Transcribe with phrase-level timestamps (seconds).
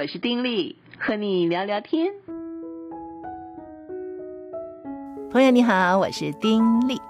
[0.00, 2.12] 我是丁力，和你聊聊天。
[5.28, 7.00] 朋友你好，我是丁力，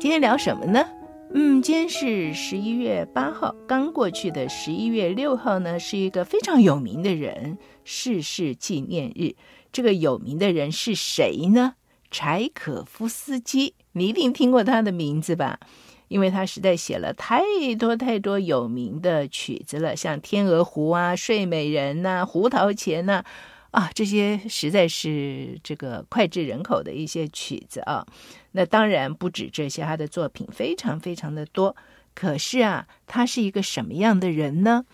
[0.00, 0.84] 今天聊什么呢？
[1.32, 9.36] 嗯，今天是十一月八号，刚过去的十一月六号呢，是一个非常有名的人逝世纪念日。
[9.70, 11.74] 这个有名的人是谁呢？
[12.10, 15.60] 柴可夫斯基，你一定听过他的名字吧？
[16.08, 17.42] 因为他实在写了太
[17.78, 23.24] 多太多有名的曲子了，像《天鹅湖》啊，《睡美人》呐，《胡桃钳》呐，
[23.70, 28.06] 啊，这些实在是这个脍炙人口的一些曲子啊。
[28.52, 31.74] 那当然不止这些，他的作品非常非常的多。
[32.14, 34.84] 可是啊，他是一个什么样的人呢？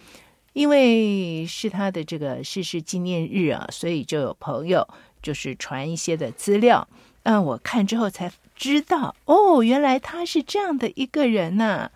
[0.52, 4.88] 因为是他的这个逝世纪念日啊，所以就有朋友
[5.22, 6.88] 就是传一些的资料。
[7.24, 8.30] 嗯，我看之后才。
[8.56, 11.90] 知道哦，原来他是这样的一个人呐、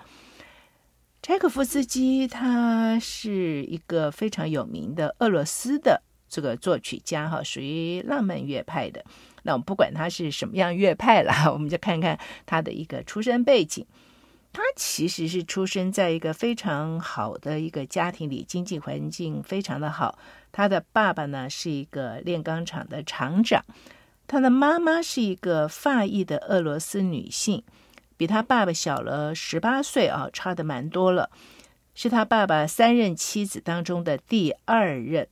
[1.20, 9.04] 柴可夫斯基他是一个非常有名的俄罗斯的这个作曲家哈，属于浪漫乐派的。
[9.42, 13.84] 那我们不管他是什么样乐派啦， 我们就看看他的一个出身背景。
[14.50, 20.18] 他其实是出生在一个非常好的一个家庭里，经济环境非常的好。
[20.50, 23.62] 他的爸爸呢是一个炼钢厂的厂长。
[24.26, 27.62] 他的妈妈是一个法裔的俄罗斯女性，
[28.16, 31.30] 比他爸爸小了十八岁啊，差的蛮多了。
[31.94, 35.28] 是他爸爸三任妻子当中的第二任。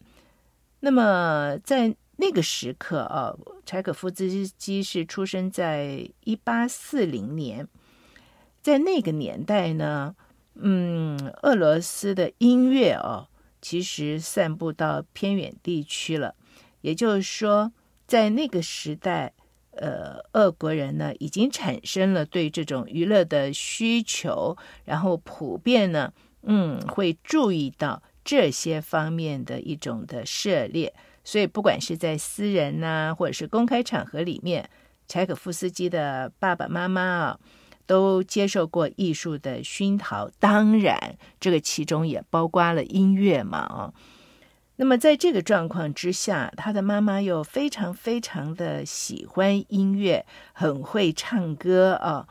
[0.80, 7.66] 那么在那个时刻啊，柴可夫斯基是出生在一八四零年，
[8.60, 10.14] 在那个年代呢，
[10.54, 13.26] 嗯，俄罗斯的音乐哦，
[13.62, 16.34] 其实散布到偏远地区了，
[16.82, 17.72] 也就是说。
[18.12, 19.32] 在那个时代，
[19.70, 30.92] 呃，俄国人呢已经产生了对这种娱乐的需求，然后普遍呢，嗯，会注意到这些方面的一种的涉猎。
[31.24, 34.68] 所以，不管是在私人呐、或者是公开场合里面，
[35.08, 37.40] 柴可夫斯基的爸爸妈妈啊，
[37.86, 40.28] 都接受过艺术的熏陶。
[40.38, 43.94] 当然，这个其中也包括了音乐嘛，啊。
[44.82, 52.26] 那么，在这个状况之下，他的妈妈又非常非常的喜欢音乐，很会唱歌啊，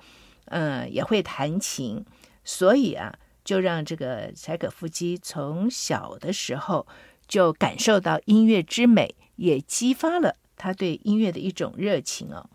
[0.48, 2.04] 嗯，也会弹琴，
[2.44, 6.86] 所以啊，就让这个柴可夫斯基从小的时候
[7.26, 12.50] 就感受到音乐之美，也激发了他对音乐的一种热情哦。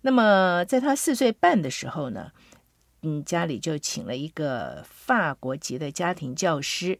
[0.00, 2.32] 那么，在他四岁半的时候呢，
[3.02, 6.98] 嗯，家里就请了一个法国籍的家庭教师。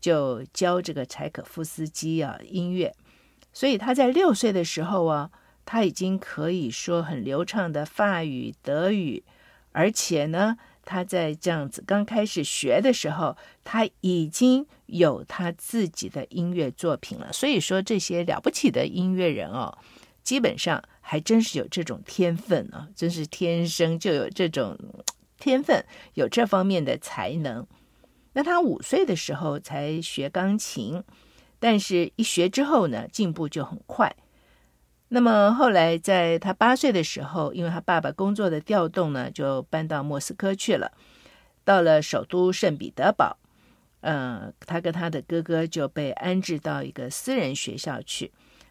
[0.00, 2.94] 就教这个柴可夫斯基啊音乐，
[3.52, 5.30] 所以他在六岁的时候啊，
[5.66, 9.22] 他已经可以说很流畅的法语、德语，
[9.72, 17.32] 而且呢，他在这样子刚开始学的时候，他已经有他自己的音乐作品了。
[17.32, 19.76] 所以说，这些了不起的音乐人哦，
[20.22, 24.78] 基本上还真是有这种天分啊，真是天生就有这种
[25.38, 25.84] 天分，
[26.14, 27.66] 有这方面的才能。
[28.32, 31.02] 那他五岁的时候才学钢琴，
[31.58, 34.14] 但是一学之后呢，进步就很快。
[35.08, 40.92] 那么后来在他八岁的时候，因为他爸爸工作的调动呢，就搬到莫斯科去了。
[41.64, 43.36] 到了首都圣彼得堡，
[44.02, 48.30] 嗯，他跟他的哥哥就被安置到一个私人学校去。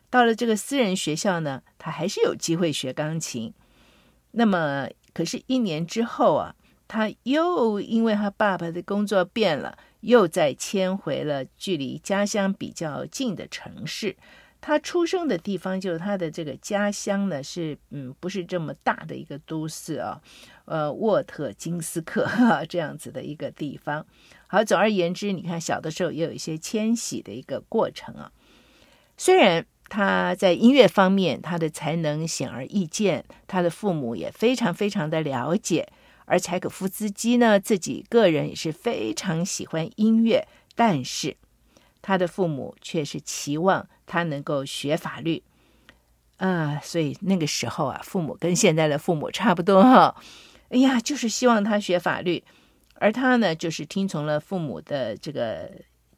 [0.10, 3.54] 到了这个私人学校呢，他还是有机会学钢琴。
[4.32, 6.56] 那么，可是，一年之后啊。
[6.90, 14.18] 他又因为他爸爸的工作变了，又再迁回了距离家乡比较近的城市。
[14.60, 20.20] 他出生的地方就是他的这个家乡呢，是嗯，不是这么大的一个都市啊，
[20.66, 24.06] 呃，沃特金斯克哈这样子的一个地方。
[24.48, 28.32] 好，总而言之，你看小的时候也有一些迁徙的一个过程啊。
[29.16, 35.88] 虽然他在音乐方面他的才能显而易见，他的父母也非常非常的了解。
[36.30, 41.36] 而柴可夫斯基呢，自己个人也是非常喜欢音乐，但是
[42.04, 45.42] 他的父母却是期望他能够学法律
[46.38, 50.16] 啊、所以那个时候啊，父母跟现在的父母差不多哈。
[50.70, 52.44] 哎呀，就是希望他学法律，
[52.94, 55.70] 而他呢，就是听从了父母的这个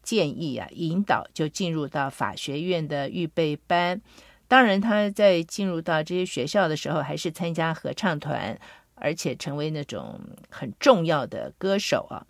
[0.03, 4.01] 建议啊，引导就进入到法学院的预备班。
[4.47, 8.59] 当然，他在进入到这些学校的时候，还是参加合唱团。
[9.01, 12.25] 而且成为那种很重要的歌手啊，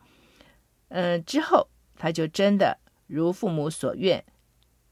[0.87, 4.23] 嗯，之后他就真的如父母所愿，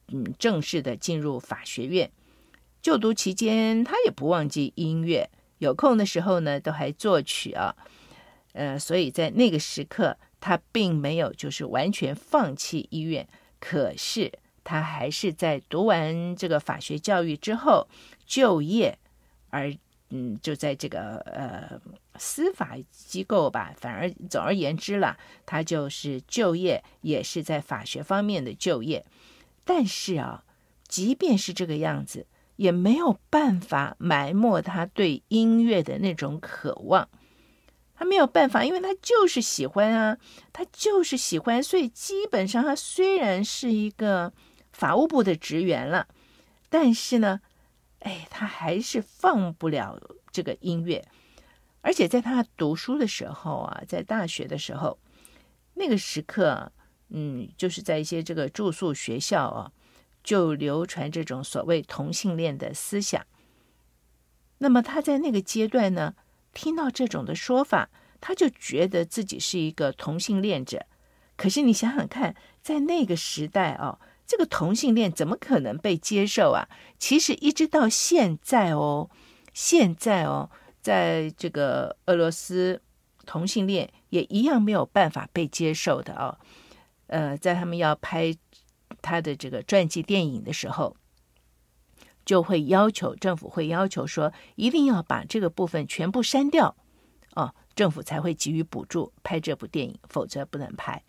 [0.10, 2.12] 嗯，正式的进入法学院
[2.82, 5.30] 就读期间，他也不忘记音乐，
[5.60, 7.74] 有空的时候呢，都还作曲啊，
[8.52, 13.28] 呃，所以在那个时刻，他并没有就是完全放弃音乐，
[13.60, 14.32] 可是
[14.64, 17.88] 他还是在读完这个法学教育之后
[18.26, 19.00] 就业，
[19.50, 19.74] 而
[20.10, 21.80] 嗯，就在这个呃
[22.18, 29.06] 司法机构吧，反而总而言之了，他就是就业，也是在法学方面的就业。
[29.64, 30.44] 但是啊，
[30.88, 32.26] 即便是这个样子，
[32.56, 37.08] 也没有办法埋没他对音乐的那种渴望。
[37.94, 40.18] 他没有办法，因为他就是喜欢啊，
[40.54, 44.32] 他就是喜欢，所以基本上他虽然是一个
[44.72, 46.08] 法务部的职员了，
[46.70, 47.42] 但是呢，
[48.00, 50.00] 哎，他还是放不了
[50.32, 51.08] 这个音乐。
[51.82, 55.00] 而且在他读书的时候啊，在大学的时候，
[55.74, 56.72] 那个时刻。
[57.12, 59.72] 嗯，就是在一些这个住宿学校啊，
[60.24, 63.26] 就流传这种所谓同性恋的思想。
[64.60, 66.14] 那么他在那个阶段呢，
[66.54, 67.90] 听到这种的说法，
[68.22, 70.86] 他就觉得自己是一个同性恋者。
[71.36, 74.00] 可是你想想看，在那个时代哦，
[74.30, 76.70] 这个同性恋怎么可能被接受啊？
[77.00, 79.10] 其实一直到现在哦，
[79.56, 82.80] 现在哦，在这个俄罗斯，
[83.26, 86.38] 同性恋也一样没有办法被接受的哦。
[87.08, 88.32] 呃，在他们要拍
[89.02, 90.96] 他的这个传记电影的时候，
[92.24, 96.76] 就会要求政府会要求说，一定要把这个部分全部删掉，
[97.34, 101.02] 哦，政府才会给予补助拍这部电影，否则不能拍。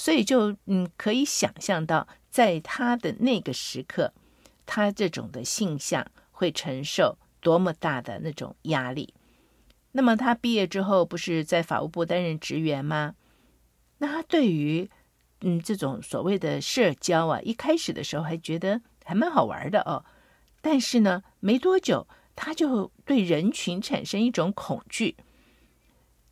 [0.00, 4.14] 所以就嗯，可以想象到，在他的那个时刻，
[4.64, 9.12] 他这种的性向会承受多么大的那种压力。
[9.92, 13.14] 那么他毕业之后，不是在法务部担任职员吗？
[13.98, 14.88] 那他对于
[15.42, 20.02] 嗯这种所谓的社交啊，一开始的时候还觉得还蛮好玩的哦，
[20.62, 25.16] 但是呢，没多久他就对人群产生一种恐惧。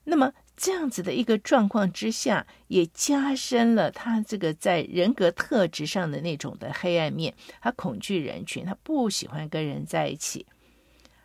[0.04, 7.32] 那么这样子的一个状况之下，也加深了他这个在人格特质上的那种的黑暗面。
[7.62, 10.44] 他恐惧人群，他不喜欢跟人在一起，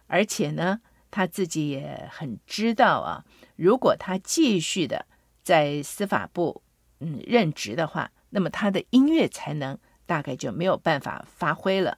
[0.08, 0.80] 而且呢，
[1.12, 3.26] 他自己也很知道啊，
[3.58, 5.08] 如果他继续的。
[5.44, 6.62] 在司法部
[7.02, 11.98] 嗯任职的话，那么他的音乐才能大概就没有办法发挥了。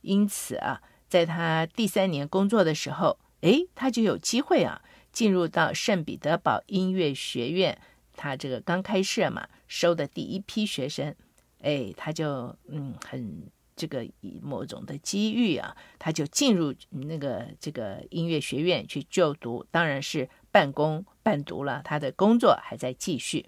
[0.00, 4.80] 因此啊，在他第三年工作的时候，哎，他就有机会啊
[5.18, 7.76] 进入到圣彼得堡音乐学院。
[8.14, 11.12] 他这个刚开设嘛，收的第一批学生，
[11.60, 13.42] 哎，他就嗯很
[13.74, 14.06] 这个
[14.40, 20.28] 某种的机遇啊，他就进入那个这个音乐学院去就读，当然是。
[20.50, 23.44] 半工半读了，他的工作还在继续。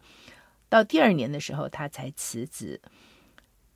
[0.68, 2.78] 到第二年的时候，他才辞职。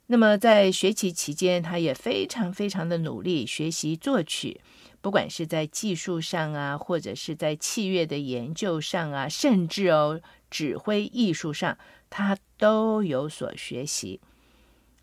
[0.07, 4.61] 那么在学习期间，他也非常非常的努力学习作曲，
[5.01, 10.21] 不管是在技术上啊，或者是在器乐的研究上啊，甚至哦
[10.51, 11.79] 指挥艺术上，
[12.11, 14.21] 他都有所学习。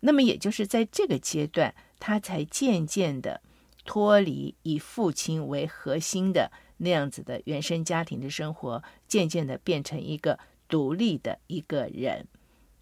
[0.00, 3.40] 那么也就是在这个阶段，他才渐渐的
[3.84, 6.52] 脱离以父亲为核心的。
[6.78, 10.38] 那样子的原生家庭的生活，渐渐的变成一个
[10.68, 12.26] 独立的一个人，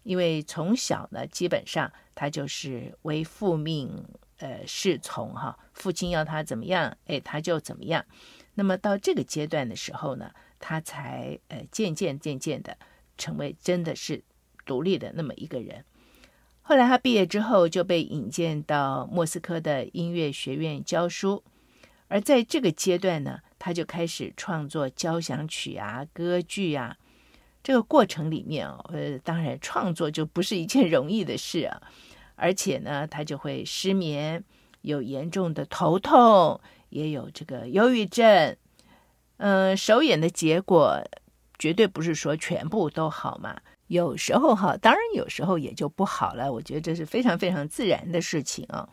[0.01, 1.91] 因为从小呢，基本上
[2.21, 3.89] 他就是为父命
[4.37, 8.05] 呃侍从哈，父亲要他怎么样，哎，他就怎么样。
[8.53, 12.77] 那么到这个阶段的时候呢，他才呃渐渐渐渐的
[13.17, 14.23] 成为真的是
[14.67, 15.83] 独立的那么一个人。
[16.61, 21.43] 后来他毕业之后就被引荐到莫斯科的音乐学院教书，
[22.07, 23.39] 而在这个阶段呢。
[23.63, 26.97] 他就开始创作交响曲啊、歌剧啊，
[27.61, 31.79] 这个过程里面哦，呃，当然创作就不是一件容易的事啊，
[32.41, 34.43] 而且呢，他就会失眠，
[34.81, 38.57] 有严重的头痛，也有这个忧郁症。
[39.37, 40.99] 嗯、呃，首演的结果
[41.59, 46.51] 绝对不是说全部都好嘛，有时候哈，当然有时候也就不好了。
[46.51, 48.89] 我觉得这是非常非常自然的事情啊。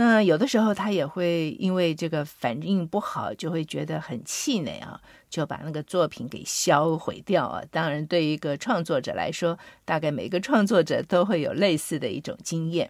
[0.00, 7.60] 那有的时候他也会因为这个反应不好，就会觉得很气馁啊，就把那个作品给销毁掉啊。
[7.72, 12.88] 当然，对于一个创作者来说，大概每个创作者都会有类似的一种经验。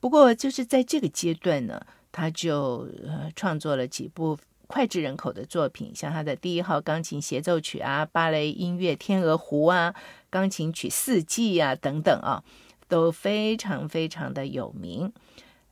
[0.00, 4.36] 不过，就是在这个阶段呢，他就呃创作了几部
[4.66, 9.94] 脍炙人口的作品，像他的第一号钢琴协奏曲啊、芭蕾音乐《天鹅湖》啊、
[10.28, 12.42] 钢琴曲《四季》啊等等啊，
[12.88, 15.12] 都非常非常的有名。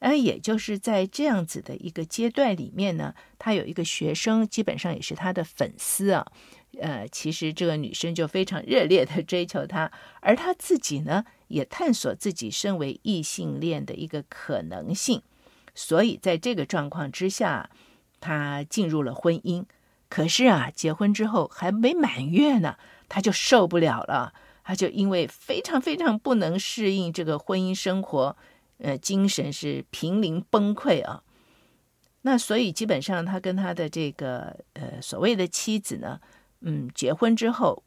[0.09, 6.25] 那也就是在这样子的一个阶段里面呢，他有一个学生，基本上也是他的粉丝啊。
[6.79, 15.23] 呃，其实这个女生就非常热烈的追求他，而他自己呢，也探索自己身为异性恋的一个可能性。
[15.75, 17.69] 所以在这个状况之下，
[18.21, 19.65] 他进入了婚姻。
[20.09, 22.77] 可是啊，结婚之后还没满月呢，
[23.09, 24.33] 他就受不了了。
[24.63, 28.37] 他就因为非常非常不能适应这个婚姻生活，
[28.79, 31.23] 呃，精神是濒临崩溃啊。
[32.23, 36.21] 那所以基本上他跟他的这个呃所谓的妻子呢，
[36.61, 37.85] 嗯，结婚之后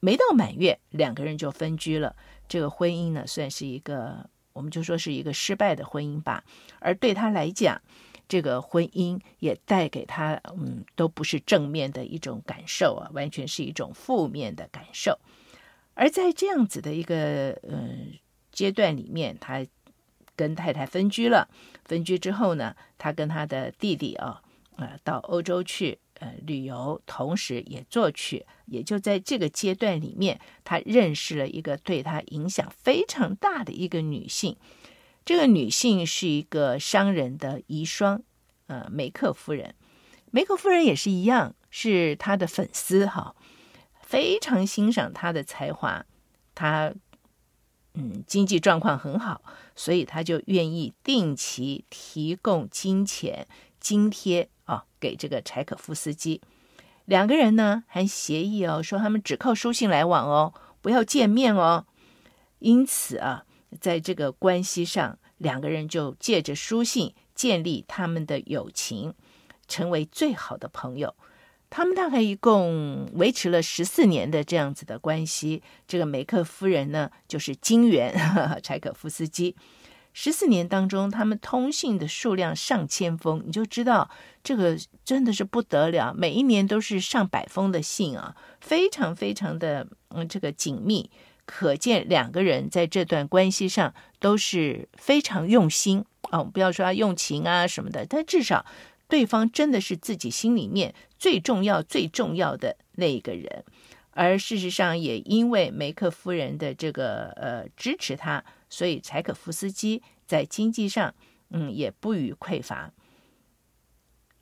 [0.00, 2.16] 没到满月，两个人就分居了。
[2.48, 6.42] 这个婚姻呢，算是一个我们就说是一个失败的婚姻吧。
[6.80, 7.80] 而对他来讲，
[8.26, 15.16] 这个婚姻也带给他嗯都不是正面的一种感受啊，完全是一种负面的感受。
[15.94, 17.88] 而在这样子的一个呃
[18.50, 19.64] 阶段里面，他
[20.40, 21.46] 跟太太分居了。
[21.84, 24.40] 分居之后呢，他跟他的弟弟啊，
[24.76, 28.46] 呃，到欧洲去呃旅游，同时也作曲。
[28.64, 34.56] 也就在这个阶段里面，他认识了一个对他影响非常大的一个女性。
[35.26, 38.22] 这个女性是一个商人的遗孀，
[38.68, 39.74] 呃，梅克夫人。
[40.30, 43.34] 梅克夫人也是一样，是他的粉丝哈。
[44.00, 46.04] 非常欣赏他的才华，
[46.54, 46.92] 他
[47.94, 49.42] 嗯经济状况很好，
[49.80, 53.46] 所以他就愿意定期提供金钱
[53.80, 56.42] 津贴啊给这个柴可夫斯基。
[57.06, 61.86] 两个人呢还协议哦，说他们只靠书信来往哦，不要见面哦。
[62.58, 63.46] 因此啊，
[63.80, 69.14] 在这个关系上，两个人就借着书信建立他们的友情，
[69.66, 71.14] 成为最好的朋友。
[71.70, 75.62] 他们大概一共维持了十四年的这样子的关系。
[75.86, 78.12] 这个梅克夫人呢，就是金元
[78.60, 79.54] 柴可夫斯基。
[80.12, 84.10] 十四年当中，他们通信的数量上千封，你就知道
[84.42, 86.12] 这个真的是不得了。
[86.12, 91.08] 每一年都是上百封的信啊，非常非常的嗯这个紧密，
[91.46, 96.42] 可见两个人在这段关系上都是非常用心哦。
[96.42, 98.66] 不要说用情啊什么的，但至少。
[99.10, 103.64] 对方真的是自己心里面最重要、最重要的那一个人，
[104.12, 111.12] 而事实上也因为梅克夫人的这个呃支持他，所以柴可夫斯基在经济上
[111.50, 112.92] 嗯也不予匮乏。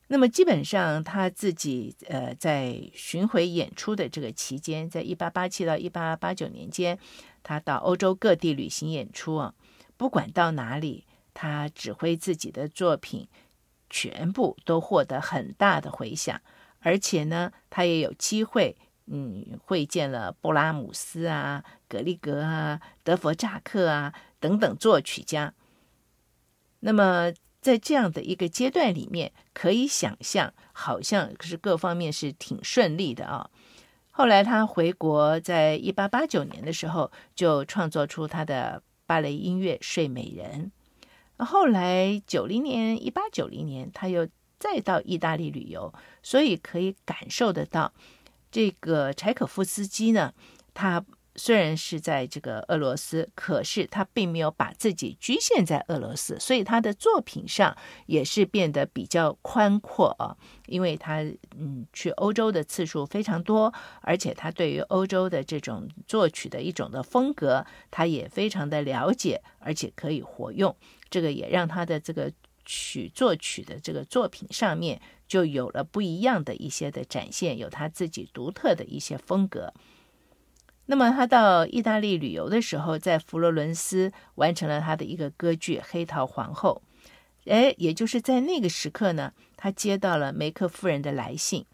[0.09, 6.99] 那么基本上他自己呃在巡回演出的这个期间，在一八八七到一八八九年间，
[7.43, 9.55] 他到欧洲各地旅行演出啊，
[9.97, 13.27] 不管到哪里，他指挥自己的作品。
[13.90, 16.40] 全部都获得很大的回响，
[16.80, 18.76] 而且呢，他也有机会，
[19.07, 25.54] 嗯，会见了布拉姆斯啊、格里格啊、德弗扎克啊等等作曲家。
[26.80, 33.50] 那么，在这样的一个阶段里面，可以想象，好像是各方面是挺顺利的啊。
[34.11, 40.73] 后来他回国，在一八八九年的时候，就创作出他的芭蕾音乐《睡美人》。
[41.38, 44.28] 后来九零年，一八九零年，他又
[44.59, 45.92] 再到意大利旅游，
[46.23, 47.92] 所以可以感受得到，
[48.50, 50.33] 这个柴可夫斯基呢，
[50.75, 51.04] 他
[51.38, 57.75] 虽然是在这个俄罗斯，可是他并没有把自己局限在俄罗斯，所以他的作品上
[58.07, 61.23] 也是变得比较宽阔啊，因为他
[61.57, 70.75] 嗯去欧洲的次数非常多，而且他对于欧洲的这种作曲的一种的风格，他也非常的了解，而且可以活用。
[71.09, 72.30] 这个也让他的这个
[72.64, 79.73] 曲作曲的这个作品上面就有了不一样的一些的展现，有他自己独特的一些风格。
[80.90, 86.80] 那么他到意大利旅游的时候，在佛罗伦斯完成了他的一个歌剧《黑桃皇后》。
[87.52, 91.64] 哎，也就是在那个时刻呢，他接到了梅克夫人的来信，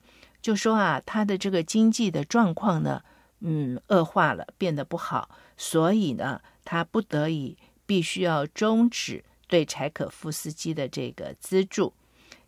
[0.42, 3.02] 就说啊，他的这个经济的状况呢，
[3.40, 7.56] 嗯，恶化了，变得不好，所以呢，他不得已。
[7.86, 11.92] 必须要终止对柴可夫斯基的这个资助。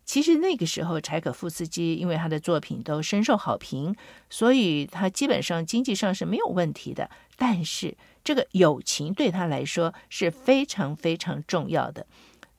[0.07, 3.93] 其实那个时候，柴可夫斯基因为他的作品都深受好评，
[4.29, 7.09] 所以他基本上经济上是没有问题的。
[7.35, 12.07] 但是这个友情对他来说是非常非常重要的。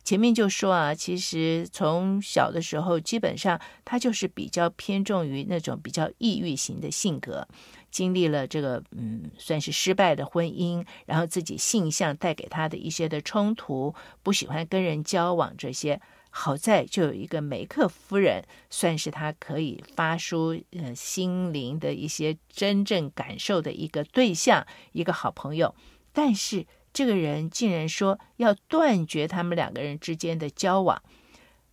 [0.04, 7.48] 前面就说啊，其实从小的时候，基本上他就是比较偏重于那种比较抑郁型的性格。
[7.90, 15.98] 经历了这个嗯，算是失败的婚姻，然后自己性向带给他的一些的冲突，不喜欢跟人交往这些。
[16.38, 25.74] 好在就有一个梅克夫人，算是他可以发出呃心灵的一些真正感受的一个对象，一个好朋友。
[26.12, 31.02] 但是这个人竟然说要断绝他们两个人之间的交往。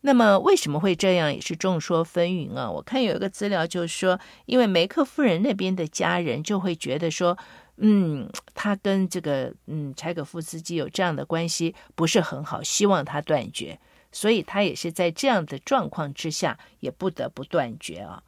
[0.02, 2.70] 那么为什么会这样，也是众说纷纭啊。
[2.70, 7.38] 我看有一个资料就是说，因为梅克夫人那边的家人就会觉得说，
[7.78, 13.80] 嗯，他跟这个嗯柴可夫斯基有这样的关系不是很好，希望他断绝，
[14.16, 18.24] 所以他也是在这样的状况之下，也不得不断绝啊。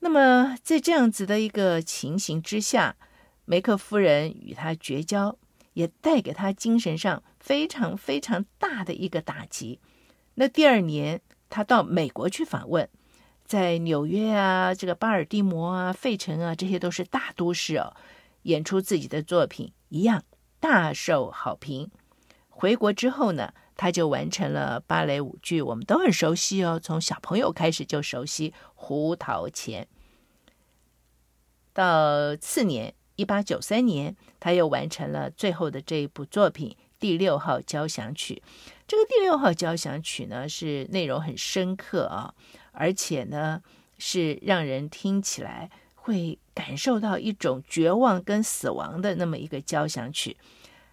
[0.00, 2.96] 那么在这样子的一个情形之下，
[3.46, 5.38] 梅克夫人与他绝交，
[5.72, 9.80] 也带给他精神上非常非常大的一个打击。
[10.34, 12.86] 那第二年，他到美国去访问，
[13.46, 17.96] 在纽约啊，这个巴尔的摩啊、费城啊，这些都是大都市哦，
[18.42, 20.22] 演出自己的作品，一样
[20.60, 21.90] 大受好评。
[22.50, 29.84] 回国之后呢，他就完成了芭蕾舞剧，我们都很熟悉哦，从小朋友开始就熟悉《胡桃钳》。
[31.72, 38.42] 到次年，一八九三年，他又完成了最后的这一部作品《第六号交响曲》。
[38.86, 42.34] 这个《第六号交响曲》呢，是内容很深刻啊，
[42.72, 43.62] 而且呢，
[43.96, 50.36] 是让人听起来会感受到一种绝望跟死亡的那么一个交响曲。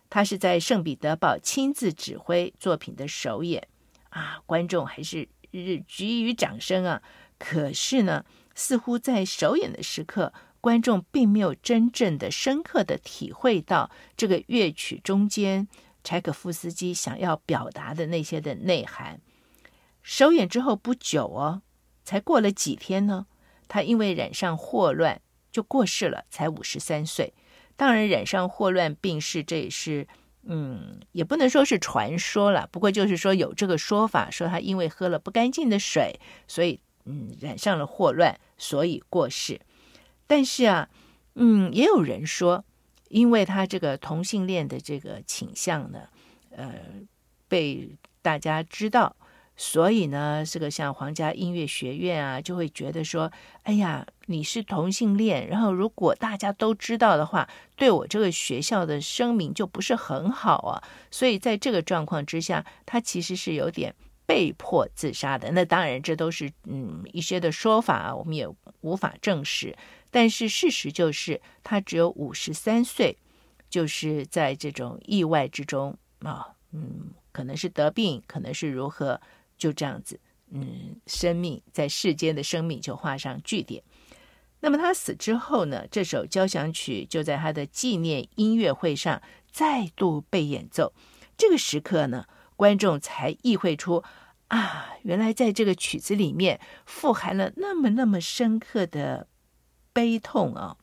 [0.10, 3.68] 他是在圣彼得堡亲自指挥作品的首演
[4.10, 7.02] 啊，观众还是日给予掌声啊。
[7.38, 8.26] 可是呢，
[8.56, 15.68] 似乎在首演的时刻，观众并没有真正的、深刻的体会到这个乐曲中间
[16.04, 19.22] 柴可夫斯基想要表达的那些的内涵。
[20.02, 21.62] 首演之后不久哦，
[22.04, 23.28] 才过了几天呢，
[23.68, 27.34] 他因为染上霍乱就过世了，才五十三岁。
[27.80, 30.06] 当然，染上霍乱病逝，这也是
[30.44, 32.68] 嗯，也不能说是传说了。
[32.74, 39.62] 不过就是说有这个说法，说他因为喝了不干净的水，所以嗯染上了霍乱，所以过世。
[40.28, 40.90] 但是啊，
[41.36, 42.66] 嗯，也有人说，
[43.08, 46.02] 因为他这个同性恋的这个倾向呢，
[46.52, 46.76] 呃，
[47.48, 49.16] 被大家知道，
[49.56, 53.32] 所以呢，这个像皇家音乐学院啊，就会觉得说，
[53.64, 60.84] 哎呀，你是同性恋，然后如果大家都知道的话，对我这个学校的声名就不是很好啊。
[61.10, 63.96] 所以在这个状况之下，他其实是有点
[64.28, 65.52] 被迫自杀的。
[65.54, 68.48] 那当然，这都是嗯一些的说法，我们也
[68.82, 69.76] 无法证实。
[70.12, 73.18] 但是事实就是，他只有五十三岁，
[73.68, 79.20] 就是在这种意外之中啊，嗯，可能是得病，可能是如何，
[79.58, 80.20] 就这样子，
[80.52, 83.84] 嗯，生命在世间的生命就画上句点。
[84.62, 90.94] 那么他死之后呢，这首交响曲就在他的纪念音乐会上再度被演奏。
[91.38, 94.04] 这个时刻呢，观众才意会出
[94.48, 99.28] 啊，原来在这个曲子里面富含了那么那么深刻的。
[99.92, 100.78] 悲痛啊！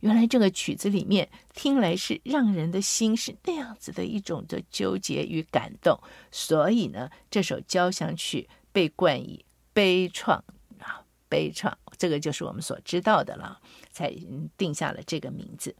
[0.00, 6.00] 原来这个曲子里面听来是让人的心是那样子的一种的纠结与感动，
[6.32, 10.40] 所以呢，这首交响曲被冠以悲怆
[10.80, 14.14] 啊，悲怆，这个就是我们所知道的了，才
[14.56, 15.74] 定下了这个名字。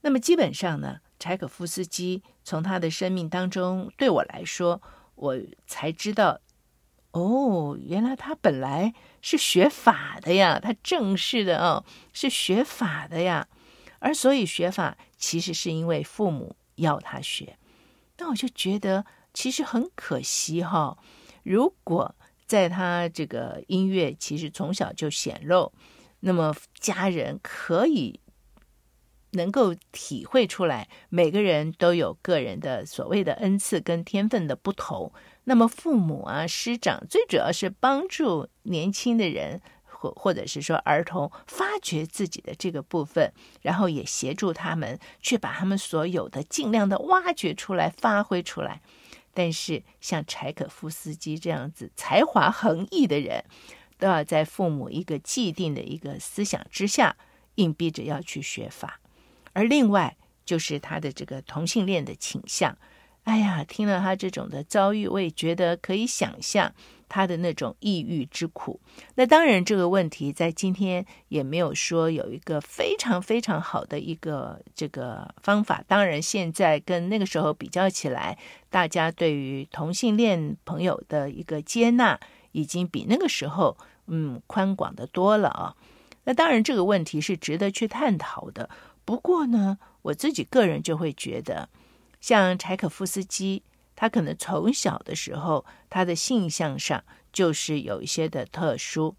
[0.00, 4.82] 那么基本上呢，柴可夫斯基从他的生命当中，对我来说，
[5.14, 6.40] 我才知道。
[7.12, 11.84] 哦，原来他本来是学法的呀，他正式的哦，
[12.14, 13.46] 是学法的呀，
[13.98, 17.58] 而所以学法其实是因为父母要他学。
[18.16, 20.96] 那我就觉得其实很可惜哈、
[21.42, 22.14] 如果
[22.46, 25.72] 在他这个音乐其实从小就显露，
[26.20, 28.20] 那么家人可以
[29.32, 35.12] 能够体会出来，每个人都有个人的所谓的恩赐跟天分的不同。
[35.44, 48.82] 那么父母啊，师长最主要是帮助年轻的人，或或者是说儿童发掘自己的这个部分，然后也协助他们去把他们所有的尽量的挖掘出来，发挥出来。
[49.34, 53.44] 但是像柴可夫斯基这样子才华横溢的人，
[53.98, 57.16] 都要在父母一个既定的一个思想之下，
[57.54, 59.00] 硬逼着要去学法。
[59.52, 62.76] 而另外就是他的这个同性恋的倾向。
[63.24, 66.74] 哎呀，听了他这种的遭遇，我也觉得可以想象
[67.08, 68.80] 他的那种抑郁之苦。
[69.14, 75.84] 那当然，这个问题在今天也没有说有一个非常非常好的一个这个方法。
[75.86, 78.36] 当然，现在跟那个时候比较起来，
[78.68, 82.18] 大家对于同性恋朋友的一个接纳，
[82.50, 85.76] 已经比那个时候嗯宽广的多了啊。
[86.24, 88.68] 那当然，这个问题是值得去探讨的。
[89.04, 91.68] 不过呢，我自己个人就会觉得。
[92.22, 99.16] 像柴可夫斯基，他可能从小的时候，他的性向上就是有一些的特殊。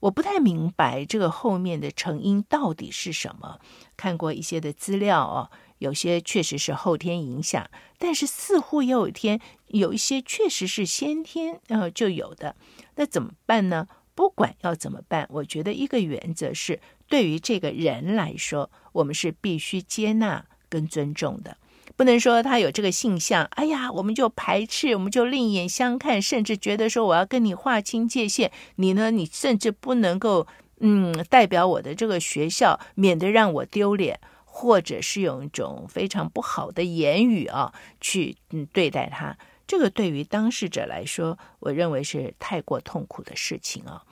[0.00, 3.60] 我不太明白这个后面的成因到底是什么。
[3.98, 12.56] 看过一些的资料哦，有些确实是后天影响，但是似乎也有一天有一些确实是先天呃就有的。
[12.94, 13.86] 那怎么办呢？
[14.14, 21.58] 不管要怎么办，我觉得一个原则是，对于这个人来说，我们是必须接纳跟尊重的。
[22.00, 28.50] 不能说他有这个性向，哎呀，我们就排斥，我们就另眼相看，甚至觉得说我要跟你划清界限。
[28.76, 30.46] 你呢，你甚至不能够
[30.78, 39.36] 嗯，代表我的这个学校，免得让我丢脸，或者是用一种非常不好的言语啊，去嗯对待他。
[39.66, 44.02] 这个对于当事者来说，我认为是太过痛苦的事情啊。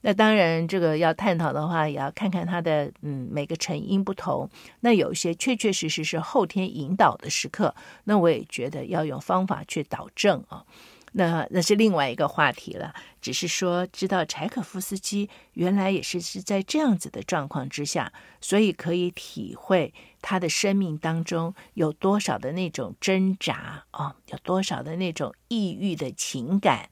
[0.00, 4.48] 那当然，这个要探讨的话，也要看看他的嗯每个成因不同。
[4.80, 10.64] 那有一些确确实实是后天引导的时刻，那我也觉得要用方法去导正啊。
[11.12, 12.94] 那那是另外一个话题了。
[13.20, 26.90] 只是说，知道柴可夫斯基原来也是是在这样子的状况之下，所以可以体会他的生命当中有多少的那种挣扎啊，有多少的那种抑郁的情感。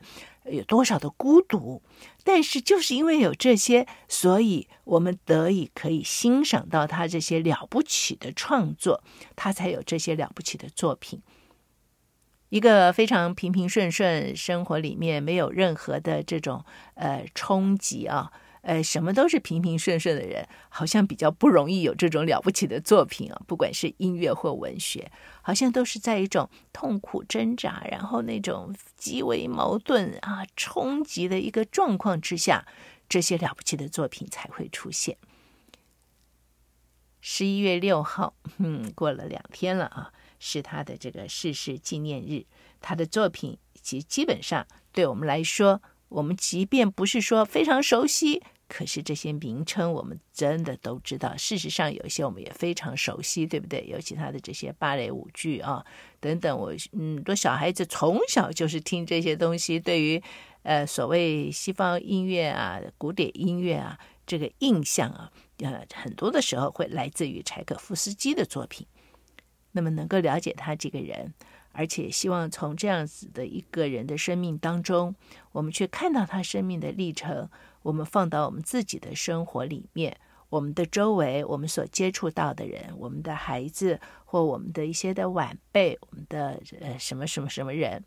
[0.50, 1.82] 有多少的孤独，
[2.24, 9.02] 但是就是因为有这些，所以我们得以可以欣赏到他这些了不起的创作，
[9.34, 11.20] 他才有这些了不起的作品。
[12.48, 18.30] 一个非常平平顺顺生活里面没有任何的这种呃冲击啊。
[18.66, 23.40] 呃，什么都是平平顺顺的人，好像比较不容易有这种了不起的作品啊。
[23.46, 25.08] 不管是音乐或文学，
[25.40, 32.66] 好像都是在一种痛苦挣扎，然后那种极为矛盾啊、冲击的一个状况之下，
[33.08, 35.16] 这些了不起的作品才会出现。
[37.20, 42.46] 十一月六号，嗯，过了两天了啊，是他的这个逝世纪念日。
[42.80, 48.42] 他的作品其实基本上对我们来说，我们即便不是说非常熟悉。
[48.68, 53.86] 可是这些名称我们真的都知道，事实上有些我们也非常熟悉，对不对？
[53.86, 55.86] 尤其他的这些芭蕾舞剧啊
[56.18, 60.20] 等等，我嗯，多小孩子从小就是听这些东西，对于
[60.64, 68.84] 呃所谓西方音乐啊、古典音乐啊这个印象啊，呃很多的时候会来自于柴可夫斯基的作品。
[69.70, 71.32] 那么能够了解他这个人，
[71.70, 75.14] 而且希望从这样子的一个人的生命当中，
[75.52, 77.48] 我们去看到他生命的历程。
[77.86, 80.18] 我们放到我们自己的生活里面，
[80.48, 88.04] 我们的周围，我们所接触到的人，我们的孩子或我们的一些的晚辈，我们的呃什么什么什么人，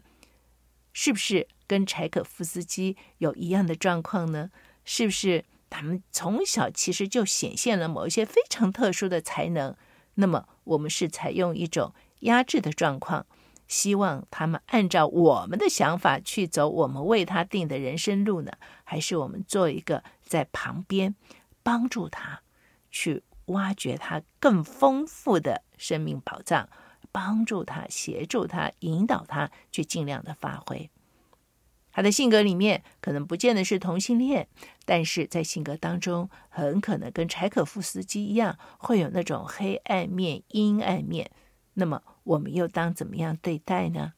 [0.91, 4.51] 是不是跟柴可夫斯基有一样的状况呢？
[4.83, 9.73] 是不是他们从小其实就显现了某一些非常特殊的才能？
[10.15, 13.25] 那么我们是采用一种压制的状况？
[13.69, 18.51] 希望他们按照我们的想法去走我们为他定的人生路呢？
[18.83, 21.15] 还是我们做一个在旁边
[21.61, 22.41] 帮助他，
[22.89, 26.67] 去挖掘他更丰富的生命宝藏，
[27.11, 30.89] 帮助他、协助他、引导他去尽量的发挥。
[31.91, 34.47] 他的性格里面可能不见得是同性恋，
[34.83, 41.29] 但是在性格当中很可能跟柴可夫斯基一样，会有那种黑暗面、阴暗面。
[41.75, 42.01] 那么。
[42.29, 44.13] 我们又当怎么样对待呢？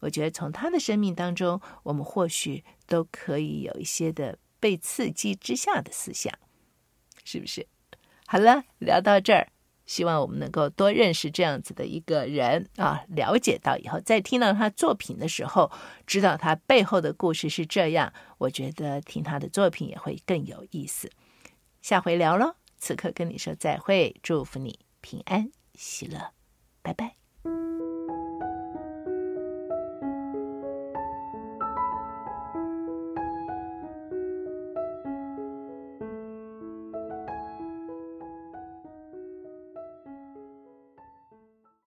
[0.00, 6.36] 我觉得从他的生命当中，我们或许都可以有一些的被刺激之下的思想，
[7.24, 7.68] 是不是？
[8.26, 9.46] 好了，聊到这儿，
[9.86, 15.70] 希望我们能够多认识这样子的一个人啊，了解到以后，在听到他作品的时候，
[16.04, 21.08] 知道他背后的故事是这样，我觉得听他的作品也会更有意思。
[21.80, 26.32] 下回聊喽，此刻跟你说再会，祝福你平安喜乐，
[26.82, 27.21] 拜拜。